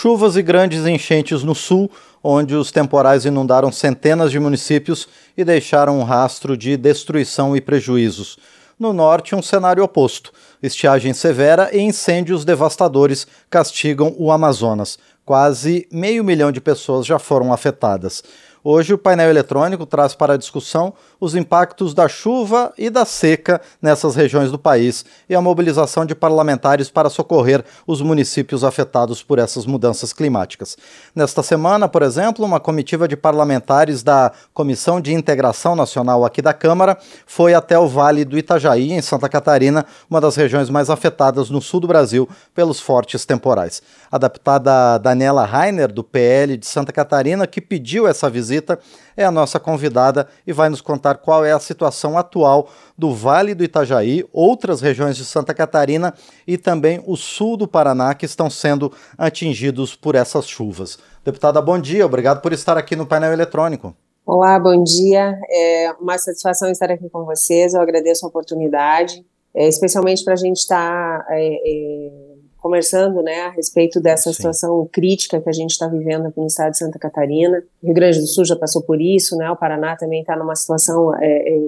[0.00, 1.90] Chuvas e grandes enchentes no sul,
[2.24, 8.38] onde os temporais inundaram centenas de municípios e deixaram um rastro de destruição e prejuízos.
[8.78, 10.32] No norte, um cenário oposto.
[10.62, 14.98] Estiagem severa e incêndios devastadores castigam o Amazonas.
[15.22, 18.24] Quase meio milhão de pessoas já foram afetadas.
[18.62, 23.58] Hoje, o painel eletrônico traz para a discussão os impactos da chuva e da seca
[23.80, 29.38] nessas regiões do país e a mobilização de parlamentares para socorrer os municípios afetados por
[29.38, 30.76] essas mudanças climáticas.
[31.14, 36.52] Nesta semana, por exemplo, uma comitiva de parlamentares da Comissão de Integração Nacional aqui da
[36.52, 41.48] Câmara foi até o Vale do Itajaí, em Santa Catarina, uma das regiões mais afetadas
[41.48, 43.82] no sul do Brasil pelos fortes temporais.
[44.12, 48.78] A deputada Daniela Rainer, do PL de Santa Catarina, que pediu essa visita visita,
[49.16, 52.68] é a nossa convidada e vai nos contar qual é a situação atual
[52.98, 56.12] do Vale do Itajaí, outras regiões de Santa Catarina
[56.46, 60.98] e também o sul do Paraná que estão sendo atingidos por essas chuvas.
[61.24, 63.94] Deputada, bom dia, obrigado por estar aqui no painel eletrônico.
[64.26, 65.38] Olá, bom dia.
[65.50, 67.74] É uma satisfação estar aqui com vocês.
[67.74, 72.29] Eu agradeço a oportunidade, é, especialmente para a gente estar tá, é, é
[72.60, 74.34] conversando né, a respeito dessa Sim.
[74.34, 77.62] situação crítica que a gente está vivendo aqui no estado de Santa Catarina.
[77.82, 79.50] O Rio Grande do Sul já passou por isso, né?
[79.50, 81.58] O Paraná também está numa situação é, é,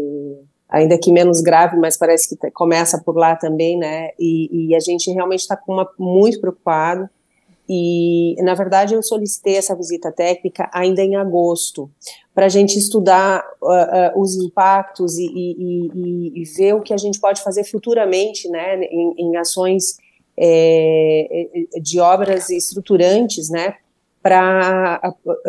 [0.69, 4.11] ainda que menos grave, mas parece que começa por lá também, né?
[4.19, 5.59] E, e a gente realmente está
[5.99, 7.09] muito preocupado.
[7.69, 11.91] E, na verdade, eu solicitei essa visita técnica ainda em agosto,
[12.35, 16.93] para a gente estudar uh, uh, os impactos e, e, e, e, ver o que
[16.93, 19.97] a gente pode fazer futuramente, né, em, em ações
[20.37, 23.75] é, é, de obras estruturantes, né,
[24.23, 25.01] para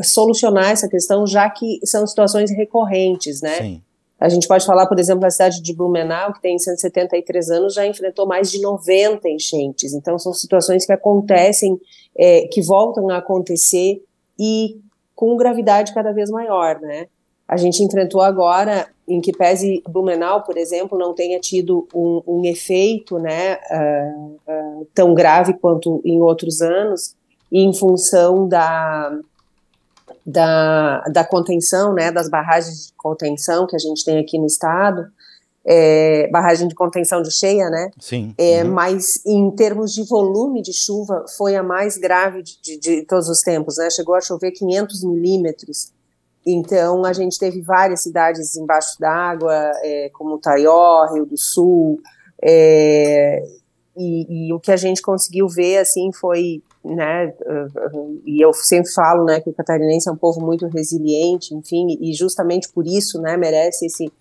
[0.03, 3.61] solucionar essa questão, já que são situações recorrentes, né?
[3.61, 3.81] Sim.
[4.19, 7.85] A gente pode falar, por exemplo, da cidade de Blumenau, que tem 173 anos, já
[7.85, 9.93] enfrentou mais de 90 enchentes.
[9.93, 11.77] Então, são situações que acontecem,
[12.17, 14.01] é, que voltam a acontecer
[14.39, 14.79] e
[15.13, 17.07] com gravidade cada vez maior, né?
[17.45, 22.45] A gente enfrentou agora, em que pese Blumenau, por exemplo, não tenha tido um, um
[22.45, 27.15] efeito né, uh, uh, tão grave quanto em outros anos,
[27.51, 29.19] em função da,
[30.25, 35.05] da, da contenção, né, das barragens de contenção que a gente tem aqui no estado,
[35.65, 37.89] é, barragem de contenção de cheia, né?
[37.97, 38.33] Sim.
[38.37, 38.71] É, uhum.
[38.71, 43.29] Mas em termos de volume de chuva, foi a mais grave de, de, de todos
[43.29, 43.89] os tempos, né?
[43.89, 45.92] Chegou a chover 500 milímetros
[46.45, 51.99] então, a gente teve várias cidades embaixo d'água, é, como Taió, Rio do Sul,
[52.41, 53.41] é,
[53.95, 57.33] e, e, o que a gente conseguiu ver, assim, foi, né,
[58.25, 62.13] e eu sempre falo, né, que o catarinense é um povo muito resiliente, enfim, e
[62.13, 64.11] justamente por isso, né, merece esse,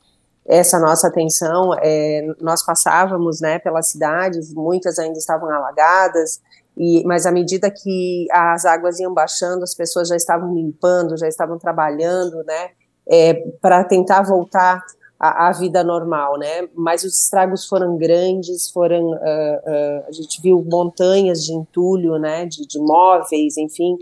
[0.47, 1.75] essa nossa atenção.
[1.81, 6.41] É, nós passávamos, né, pelas cidades, muitas ainda estavam alagadas,
[6.77, 11.29] e, mas à medida que as águas iam baixando, as pessoas já estavam limpando, já
[11.29, 12.71] estavam trabalhando, né,
[13.09, 14.83] é, para tentar voltar
[15.19, 16.69] à, vida normal, né.
[16.75, 22.47] Mas os estragos foram grandes, foram, uh, uh, a gente viu montanhas de entulho, né,
[22.47, 23.97] de, de móveis, enfim,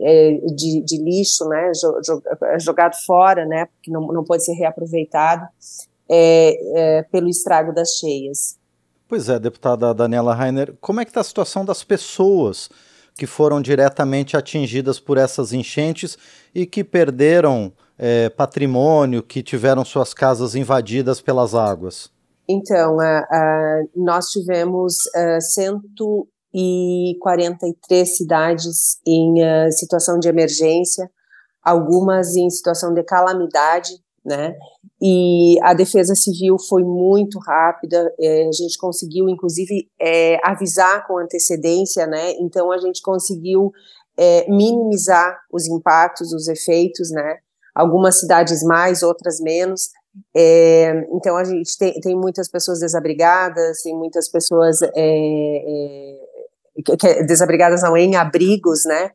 [0.00, 1.70] é, de, de, lixo, né,
[2.58, 5.46] jogado fora, né, porque não, não pode ser reaproveitado
[6.08, 8.56] é, é, pelo estrago das cheias.
[9.14, 12.68] Pois é, deputada Daniela Rainer, como é que está a situação das pessoas
[13.14, 16.18] que foram diretamente atingidas por essas enchentes
[16.52, 22.10] e que perderam é, patrimônio, que tiveram suas casas invadidas pelas águas?
[22.48, 29.36] Então, uh, uh, nós tivemos uh, 143 cidades em
[29.70, 31.08] situação de emergência,
[31.62, 33.92] algumas em situação de calamidade,
[34.24, 34.56] né?
[35.02, 41.18] E a Defesa Civil foi muito rápida, é, a gente conseguiu, inclusive, é, avisar com
[41.18, 42.32] antecedência, né?
[42.40, 43.70] Então a gente conseguiu
[44.16, 47.36] é, minimizar os impactos, os efeitos, né?
[47.74, 49.90] Algumas cidades mais, outras menos.
[50.34, 56.16] É, então a gente tem, tem, muitas pessoas desabrigadas, tem muitas pessoas é, é,
[57.26, 59.10] desabrigadas não em abrigos, né?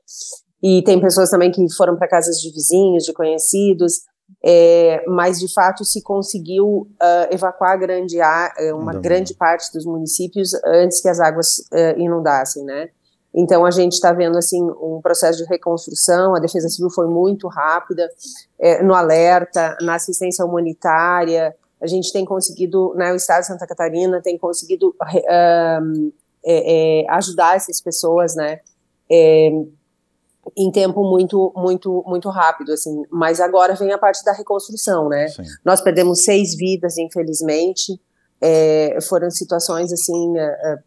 [0.62, 4.02] E tem pessoas também que foram para casas de vizinhos, de conhecidos
[4.43, 9.85] é, mas de fato se conseguiu uh, evacuar grande a, eh, uma grande parte dos
[9.85, 12.90] municípios antes que as águas uh, inundassem, né?
[13.35, 16.35] Então a gente está vendo assim um processo de reconstrução.
[16.35, 18.09] A Defesa Civil foi muito rápida
[18.58, 21.55] é, no alerta, na assistência humanitária.
[21.81, 27.55] A gente tem conseguido, né, o Estado de Santa Catarina tem conseguido uh, é, ajudar
[27.55, 28.61] essas pessoas, né?
[30.57, 33.03] Em tempo muito, muito, muito rápido, assim.
[33.09, 35.28] Mas agora vem a parte da reconstrução, né?
[35.28, 35.43] Sim.
[35.63, 37.99] Nós perdemos seis vidas, infelizmente.
[38.41, 40.79] É, foram situações assim é, é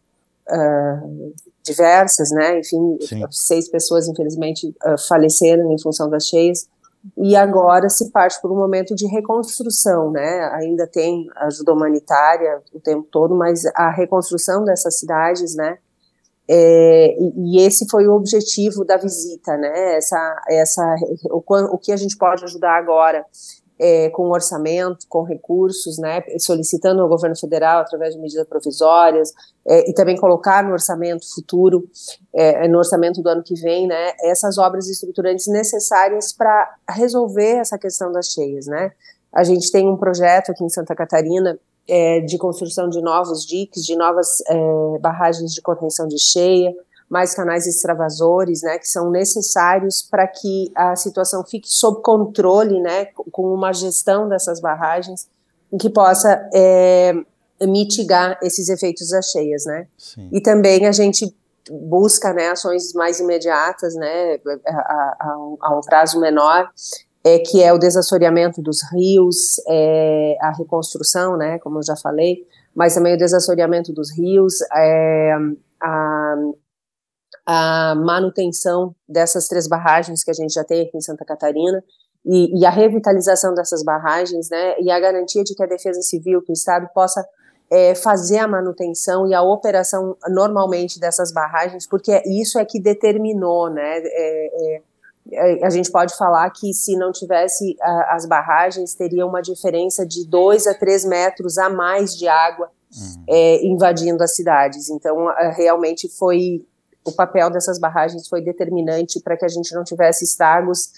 [0.49, 1.33] uh,
[1.63, 2.59] diversas, né?
[2.59, 3.23] Enfim, Sim.
[3.31, 6.67] seis pessoas, infelizmente, uh, faleceram em função das cheias.
[7.17, 10.49] E agora se parte por um momento de reconstrução, né?
[10.53, 15.77] Ainda tem ajuda humanitária o tempo todo, mas a reconstrução dessas cidades, né?
[16.49, 19.95] É, e, esse foi o objetivo da visita, né?
[19.95, 20.95] Essa, essa,
[21.31, 23.25] o, o que a gente pode ajudar agora
[23.79, 29.33] é, com orçamento, com recursos, né, solicitando ao governo federal através de medidas provisórias
[29.67, 31.89] é, e também colocar no orçamento futuro,
[32.33, 37.77] é, no orçamento do ano que vem, né, essas obras estruturantes necessárias para resolver essa
[37.77, 38.91] questão das cheias, né.
[39.33, 43.83] A gente tem um projeto aqui em Santa Catarina é, de construção de novos diques,
[43.85, 46.73] de novas é, barragens de contenção de cheia,
[47.09, 53.05] mais canais extravasores, né, que são necessários para que a situação fique sob controle, né,
[53.31, 55.27] com uma gestão dessas barragens
[55.79, 57.13] que possa é,
[57.61, 59.87] mitigar esses efeitos das cheias, né.
[59.97, 60.29] Sim.
[60.31, 61.35] E também a gente
[61.69, 66.69] busca, né, ações mais imediatas, né, a, a, a um prazo menor,
[67.23, 72.45] é, que é o desassoreamento dos rios, é, a reconstrução, né, como eu já falei,
[72.75, 75.33] mas também o desassoreamento dos rios, é,
[75.81, 76.35] a
[77.45, 81.83] a manutenção dessas três barragens que a gente já tem aqui em Santa Catarina
[82.25, 86.41] e, e, a revitalização dessas barragens, né, e a garantia de que a Defesa Civil,
[86.41, 87.25] que o Estado possa
[87.69, 93.69] é, fazer a manutenção e a operação normalmente dessas barragens, porque isso é que determinou,
[93.69, 94.81] né, é, é,
[95.61, 100.27] a gente pode falar que se não tivesse a, as barragens, teria uma diferença de
[100.27, 103.23] 2 a 3 metros a mais de água uhum.
[103.29, 104.89] é, invadindo as cidades.
[104.89, 106.65] Então, realmente foi
[107.05, 110.91] o papel dessas barragens foi determinante para que a gente não tivesse estragos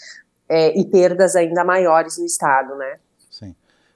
[0.48, 2.98] é, e perdas ainda maiores no estado, né?
[3.32, 3.56] Sim.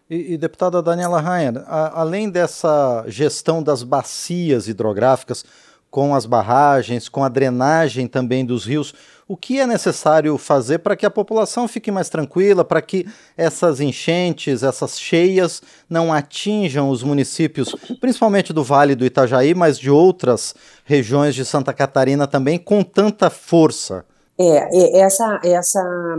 [0.09, 5.45] E, e deputada Daniela Rainer, a, além dessa gestão das bacias hidrográficas
[5.91, 8.93] com as barragens, com a drenagem também dos rios,
[9.29, 13.79] o que é necessário fazer para que a população fique mais tranquila, para que essas
[13.79, 20.55] enchentes, essas cheias não atinjam os municípios, principalmente do Vale do Itajaí, mas de outras
[20.83, 24.03] regiões de Santa Catarina também, com tanta força?
[24.41, 26.17] É, essa, essa,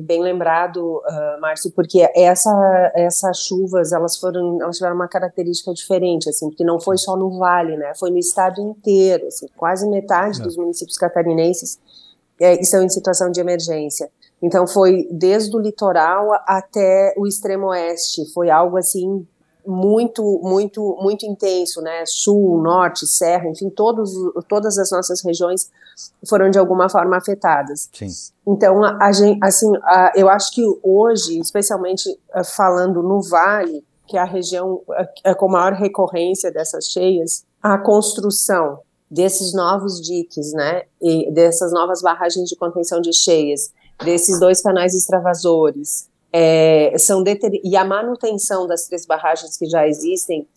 [0.00, 6.28] bem lembrado, uh, Márcio, porque essa, essas chuvas, elas foram, elas tiveram uma característica diferente,
[6.28, 10.40] assim, porque não foi só no Vale, né, foi no estado inteiro, assim, quase metade
[10.40, 10.44] é.
[10.44, 11.80] dos municípios catarinenses
[12.40, 14.10] é, estão em situação de emergência.
[14.42, 19.26] Então foi desde o litoral até o extremo oeste, foi algo assim
[19.66, 22.04] muito, muito, muito intenso, né?
[22.06, 24.12] Sul, norte, serra, enfim, todos,
[24.46, 25.70] todas as nossas regiões
[26.28, 27.88] foram de alguma forma afetadas.
[27.92, 28.08] Sim.
[28.46, 33.82] Então, a, a gente, assim, a, eu acho que hoje, especialmente eh, falando no Vale,
[34.06, 34.82] que é a região
[35.24, 38.80] é, com maior recorrência dessas cheias, a construção
[39.14, 43.72] desses novos diques, né, e dessas novas barragens de contenção de cheias,
[44.04, 47.22] desses dois canais extravasores, é, são
[47.62, 50.48] e a manutenção das três barragens que já existem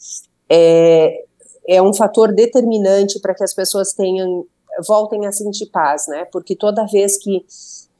[0.50, 1.24] é,
[1.68, 4.44] é um fator determinante para que as pessoas tenham
[4.88, 6.26] voltem a sentir paz, né?
[6.32, 7.46] Porque toda vez que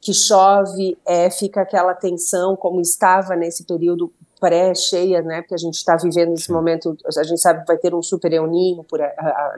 [0.00, 5.74] que chove, é, fica aquela tensão, como estava nesse período pré-cheia, né, porque a gente
[5.74, 9.00] está vivendo esse momento, a gente sabe que vai ter um super euninho, por,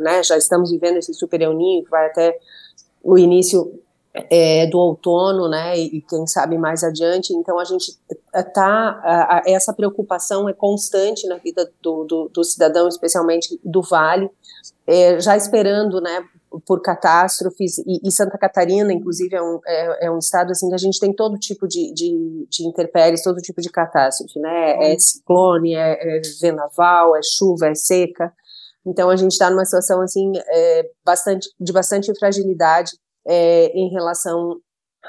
[0.01, 2.39] né, já estamos vivendo esse super euninho, que vai até
[3.03, 3.81] o início
[4.13, 7.99] é, do outono, né, e, e, quem sabe mais adiante, então a gente
[8.55, 14.31] tá, essa preocupação é constante na vida do, do, do cidadão, especialmente do Vale,
[14.87, 16.25] é, já esperando, né,
[16.67, 20.75] por catástrofes, e, e, Santa Catarina, inclusive, é um, é, é, um estado assim que
[20.75, 24.93] a gente tem todo tipo de, de, de intempéries, todo tipo de catástrofe, né?
[24.93, 28.33] É ciclone, é, é vendaval, é chuva, é seca.
[28.85, 32.93] Então a gente está numa situação assim é, bastante de bastante fragilidade
[33.27, 34.57] é, em relação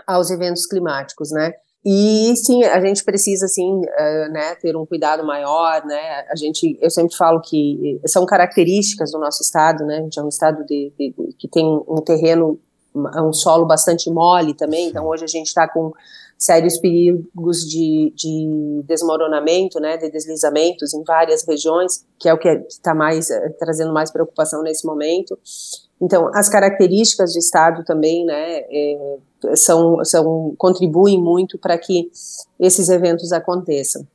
[0.06, 1.52] aos eventos climáticos, né?
[1.84, 6.26] E sim, a gente precisa assim, uh, né, ter um cuidado maior, né?
[6.30, 9.98] A gente, eu sempre falo que são características do nosso estado, né?
[9.98, 12.60] A gente é um estado de, de, de que tem um terreno,
[12.94, 14.90] um solo bastante mole também.
[14.90, 15.92] Então hoje a gente está com
[16.38, 22.50] sérios perigos de, de desmoronamento, né, de deslizamentos em várias regiões, que é o que
[22.68, 25.38] está mais uh, trazendo mais preocupação nesse momento.
[26.02, 29.18] Então, as características do Estado também, né, é,
[29.56, 32.12] são, são, contribuem muito para que
[32.60, 34.08] esses eventos aconteçam.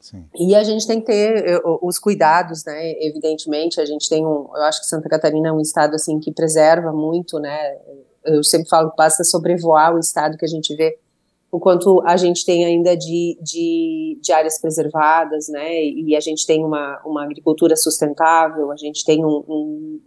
[0.00, 0.24] Sim.
[0.38, 4.48] E a gente tem que ter eh, os cuidados, né, evidentemente, a gente tem um,
[4.54, 7.76] eu acho que Santa Catarina é um estado, assim, que preserva muito, né,
[8.24, 10.96] eu sempre falo que basta sobrevoar o estado que a gente vê
[11.50, 16.46] o quanto a gente tem ainda de, de, de, áreas preservadas, né, e a gente
[16.46, 20.00] tem uma, uma agricultura sustentável, a gente tem um, um,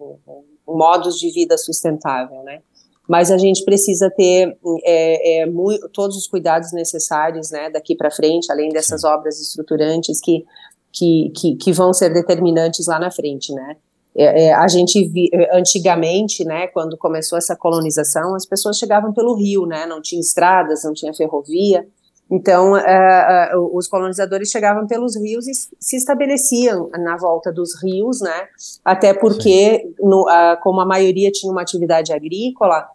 [0.67, 2.61] um modos de vida sustentável, né?
[3.09, 8.11] Mas a gente precisa ter é, é, muito, todos os cuidados necessários, né, daqui para
[8.11, 9.07] frente, além dessas Sim.
[9.07, 10.45] obras estruturantes que,
[10.93, 13.77] que, que, que, vão ser determinantes lá na frente, né?
[14.15, 19.33] É, é, a gente vi, antigamente, né, quando começou essa colonização, as pessoas chegavam pelo
[19.33, 21.87] rio, né, não tinha estradas, não tinha ferrovia,
[22.29, 28.21] então é, é, os colonizadores chegavam pelos rios e se estabeleciam na volta dos rios,
[28.21, 28.47] né,
[28.85, 30.25] até porque, no,
[30.61, 32.87] como a maioria tinha uma atividade agrícola,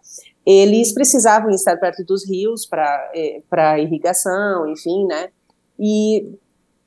[0.45, 5.29] eles precisavam estar perto dos rios para irrigação, enfim, né,
[5.77, 6.27] e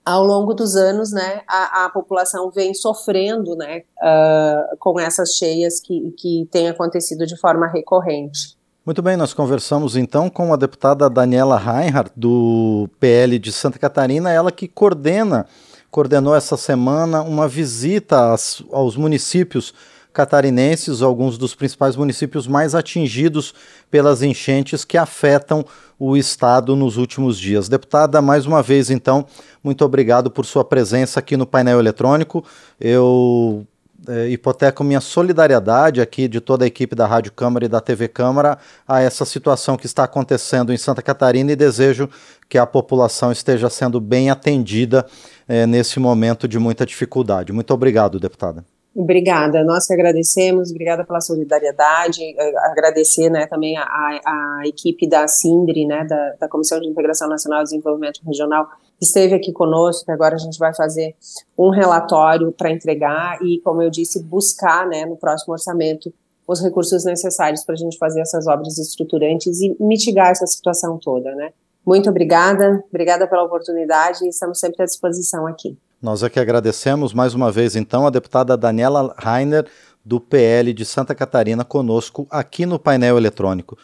[0.08, 5.80] ao longo dos anos, né, a, a população vem sofrendo, né, uh, com essas cheias
[5.80, 8.57] que, que têm acontecido de forma recorrente.
[8.88, 14.32] Muito bem, nós conversamos então com a deputada Daniela Reinhardt, do PL de Santa Catarina,
[14.32, 15.44] ela que coordena,
[15.90, 19.74] coordenou essa semana uma visita às, aos municípios
[20.10, 23.52] catarinenses, alguns dos principais municípios mais atingidos
[23.90, 25.66] pelas enchentes que afetam
[25.98, 27.68] o estado nos últimos dias.
[27.68, 29.26] Deputada, mais uma vez, então,
[29.62, 32.42] muito obrigado por sua presença aqui no painel eletrônico.
[32.80, 33.66] Eu
[34.06, 38.06] é, hipoteco minha solidariedade aqui de toda a equipe da Rádio Câmara e da TV
[38.06, 42.08] Câmara a essa situação que está acontecendo em Santa Catarina e desejo
[42.48, 45.06] que a população esteja sendo bem atendida
[45.48, 47.52] é, nesse momento de muita dificuldade.
[47.52, 48.64] Muito obrigado, deputada.
[48.94, 55.28] Obrigada, nós que agradecemos, obrigada pela solidariedade, eh, agradecer né, também a, a, equipe da
[55.28, 58.66] SINDRE, né, da, da, Comissão de Integração Nacional e Desenvolvimento Regional,
[59.00, 61.14] esteve aqui conosco, que agora a gente vai fazer
[61.56, 66.12] um relatório para entregar e, como eu disse, buscar né, no próximo orçamento
[66.46, 71.34] os recursos necessários para a gente fazer essas obras estruturantes e mitigar essa situação toda.
[71.34, 71.52] Né.
[71.86, 75.76] Muito obrigada, obrigada pela oportunidade e estamos sempre à disposição aqui.
[76.00, 79.66] Nós é que agradecemos mais uma vez, então, a deputada Daniela Rainer,
[80.04, 83.76] do PL de Santa Catarina, conosco aqui no painel eletrônico.